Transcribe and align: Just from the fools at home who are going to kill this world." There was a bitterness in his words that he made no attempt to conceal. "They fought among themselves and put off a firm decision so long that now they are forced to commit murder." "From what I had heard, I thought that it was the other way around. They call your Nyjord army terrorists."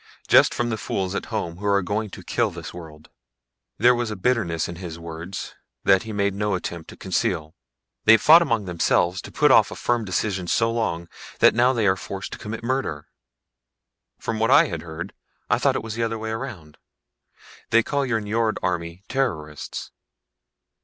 Just 0.27 0.51
from 0.55 0.69
the 0.71 0.79
fools 0.79 1.13
at 1.13 1.27
home 1.27 1.57
who 1.57 1.65
are 1.67 1.83
going 1.83 2.09
to 2.09 2.23
kill 2.23 2.49
this 2.49 2.73
world." 2.73 3.09
There 3.77 3.93
was 3.93 4.09
a 4.09 4.15
bitterness 4.15 4.67
in 4.67 4.77
his 4.77 4.97
words 4.97 5.53
that 5.83 6.01
he 6.01 6.11
made 6.11 6.33
no 6.33 6.55
attempt 6.55 6.89
to 6.89 6.97
conceal. 6.97 7.53
"They 8.05 8.17
fought 8.17 8.41
among 8.41 8.65
themselves 8.65 9.21
and 9.23 9.35
put 9.35 9.51
off 9.51 9.69
a 9.69 9.75
firm 9.75 10.03
decision 10.03 10.47
so 10.47 10.71
long 10.71 11.07
that 11.37 11.53
now 11.53 11.71
they 11.71 11.85
are 11.85 11.95
forced 11.95 12.31
to 12.31 12.39
commit 12.39 12.63
murder." 12.63 13.09
"From 14.17 14.39
what 14.39 14.49
I 14.49 14.65
had 14.69 14.81
heard, 14.81 15.13
I 15.51 15.59
thought 15.59 15.73
that 15.73 15.79
it 15.81 15.83
was 15.83 15.93
the 15.93 16.01
other 16.03 16.17
way 16.17 16.31
around. 16.31 16.79
They 17.69 17.83
call 17.83 18.03
your 18.03 18.19
Nyjord 18.19 18.57
army 18.63 19.03
terrorists." 19.07 19.91